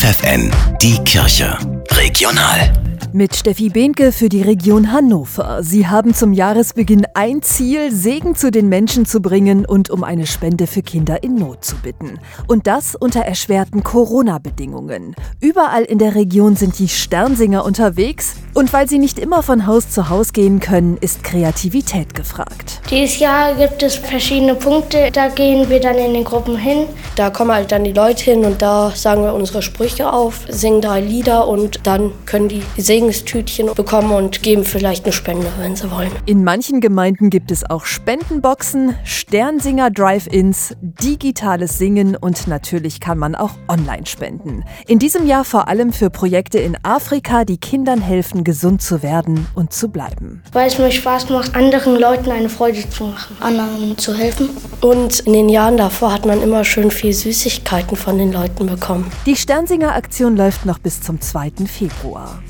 FFN, 0.00 0.50
die 0.80 0.96
Kirche. 1.04 1.58
Regional. 1.90 2.72
Mit 3.12 3.36
Steffi 3.36 3.68
Behnke 3.68 4.12
für 4.12 4.30
die 4.30 4.40
Region 4.40 4.92
Hannover. 4.92 5.62
Sie 5.62 5.88
haben 5.88 6.14
zum 6.14 6.32
Jahresbeginn 6.32 7.06
ein 7.12 7.42
Ziel, 7.42 7.92
Segen 7.92 8.34
zu 8.34 8.50
den 8.50 8.70
Menschen 8.70 9.04
zu 9.04 9.20
bringen 9.20 9.66
und 9.66 9.90
um 9.90 10.02
eine 10.02 10.26
Spende 10.26 10.66
für 10.66 10.80
Kinder 10.80 11.22
in 11.22 11.34
Not 11.34 11.66
zu 11.66 11.76
bitten. 11.76 12.18
Und 12.46 12.66
das 12.66 12.94
unter 12.94 13.20
erschwerten 13.20 13.82
Corona-Bedingungen. 13.82 15.14
Überall 15.38 15.82
in 15.82 15.98
der 15.98 16.14
Region 16.14 16.56
sind 16.56 16.78
die 16.78 16.88
Sternsinger 16.88 17.62
unterwegs 17.66 18.36
und 18.54 18.72
weil 18.72 18.88
sie 18.88 18.98
nicht 18.98 19.18
immer 19.18 19.42
von 19.42 19.66
Haus 19.66 19.90
zu 19.90 20.08
Haus 20.08 20.32
gehen 20.32 20.60
können, 20.60 20.96
ist 21.00 21.24
Kreativität 21.24 22.14
gefragt. 22.14 22.80
Dieses 22.90 23.18
Jahr 23.18 23.54
gibt 23.54 23.82
es 23.82 23.96
verschiedene 23.96 24.54
Punkte, 24.54 25.10
da 25.12 25.28
gehen 25.28 25.68
wir 25.68 25.80
dann 25.80 25.96
in 25.96 26.14
den 26.14 26.24
Gruppen 26.24 26.56
hin. 26.56 26.86
Da 27.16 27.30
kommen 27.30 27.52
halt 27.52 27.72
dann 27.72 27.84
die 27.84 27.92
Leute 27.92 28.24
hin 28.24 28.44
und 28.44 28.62
da 28.62 28.90
sagen 28.94 29.22
wir 29.22 29.34
unsere 29.34 29.62
Sprüche 29.62 30.12
auf, 30.12 30.40
singen 30.48 30.80
drei 30.80 31.00
Lieder 31.00 31.48
und 31.48 31.86
dann 31.86 32.12
können 32.26 32.48
die 32.48 32.62
Segenstütchen 32.76 33.74
bekommen 33.74 34.12
und 34.12 34.42
geben 34.42 34.64
vielleicht 34.64 35.04
eine 35.04 35.12
Spende, 35.12 35.46
wenn 35.58 35.76
sie 35.76 35.90
wollen. 35.90 36.10
In 36.26 36.44
manchen 36.44 36.80
Gemeinden 36.80 37.30
gibt 37.30 37.50
es 37.50 37.68
auch 37.68 37.84
Spendenboxen, 37.84 38.96
Sternsinger 39.04 39.90
Drive-ins, 39.90 40.74
digitales 40.80 41.78
Singen 41.78 42.16
und 42.16 42.46
natürlich 42.46 43.00
kann 43.00 43.18
man 43.18 43.34
auch 43.34 43.52
online 43.68 44.06
spenden. 44.06 44.64
In 44.86 44.98
diesem 44.98 45.26
Jahr 45.26 45.44
vor 45.44 45.68
allem 45.68 45.92
für 45.92 46.10
Projekte 46.10 46.58
in 46.58 46.76
Afrika, 46.82 47.44
die 47.44 47.58
Kindern 47.58 48.00
helfen, 48.00 48.39
gesund 48.44 48.82
zu 48.82 49.02
werden 49.02 49.46
und 49.54 49.72
zu 49.72 49.88
bleiben. 49.88 50.42
Weil 50.52 50.68
es 50.68 50.78
mir 50.78 50.90
Spaß 50.90 51.30
macht, 51.30 51.54
anderen 51.54 51.98
Leuten 51.98 52.30
eine 52.30 52.48
Freude 52.48 52.88
zu 52.88 53.04
machen, 53.04 53.36
anderen 53.40 53.98
zu 53.98 54.14
helfen. 54.14 54.50
Und 54.80 55.20
in 55.20 55.32
den 55.32 55.48
Jahren 55.48 55.76
davor 55.76 56.12
hat 56.12 56.26
man 56.26 56.42
immer 56.42 56.64
schön 56.64 56.90
viel 56.90 57.12
Süßigkeiten 57.12 57.96
von 57.96 58.18
den 58.18 58.32
Leuten 58.32 58.66
bekommen. 58.66 59.10
Die 59.26 59.36
Sternsinger 59.36 59.94
Aktion 59.94 60.36
läuft 60.36 60.66
noch 60.66 60.78
bis 60.78 61.00
zum 61.00 61.20
2. 61.20 61.52
Februar. 61.66 62.42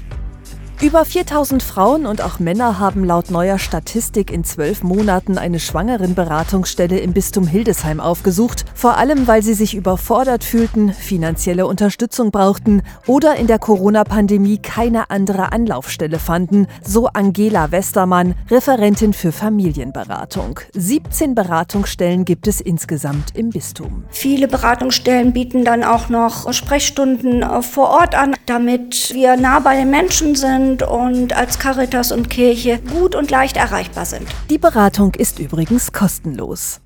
Über 0.83 1.05
4000 1.05 1.63
Frauen 1.63 2.07
und 2.07 2.23
auch 2.23 2.39
Männer 2.39 2.79
haben 2.79 3.05
laut 3.05 3.31
neuer 3.31 3.59
Statistik 3.59 4.31
in 4.31 4.45
zwölf 4.45 4.83
Monaten 4.83 5.37
eine 5.37 5.61
Schwangerenberatungsstelle 5.61 6.99
im 7.01 7.13
Bistum 7.13 7.47
Hildesheim 7.47 8.01
aufgesucht, 8.01 8.65
vor 8.75 8.97
allem 8.97 9.27
weil 9.27 9.43
sie 9.43 9.53
sich 9.53 9.75
überfordert 9.75 10.43
fühlten, 10.43 10.95
finanzielle 10.95 11.67
Unterstützung 11.67 12.31
brauchten 12.31 12.81
oder 13.07 13.37
in 13.37 13.47
der 13.47 13.59
Corona-Pandemie 13.59 14.57
keine 14.57 15.11
andere 15.11 15.53
Anlaufstelle 15.53 16.19
fanden, 16.19 16.67
so 16.83 17.09
Angela 17.09 17.73
Westermann, 17.73 18.35
Referentin 18.51 19.13
für 19.13 19.33
Familienberatung. 19.33 20.61
17 20.73 21.35
Beratungsstellen 21.35 22.25
gibt 22.25 22.47
es 22.47 22.59
insgesamt 22.59 23.37
im 23.37 23.51
Bistum. 23.51 24.05
Viele 24.09 24.49
Beratungsstellen 24.49 25.35
bieten 25.35 25.63
dann 25.63 25.85
auch 25.85 26.09
noch 26.09 26.51
Sprechstunden 26.55 27.45
vor 27.61 27.91
Ort 27.91 28.15
an, 28.15 28.35
damit 28.47 29.13
wir 29.13 29.37
nah 29.37 29.59
bei 29.59 29.77
den 29.77 29.91
Menschen 29.91 30.37
sind 30.37 30.70
sind 30.71 30.83
und 30.83 31.37
als 31.37 31.59
Caritas 31.59 32.13
und 32.13 32.31
Kirche 32.31 32.79
gut 32.79 33.15
und 33.15 33.31
leicht 33.31 33.57
erreichbar 33.57 34.07
sind. 34.07 34.27
Die 34.51 34.59
Beratung 34.59 35.15
ist 35.15 35.39
übrigens 35.39 35.93
kostenlos. 35.93 36.81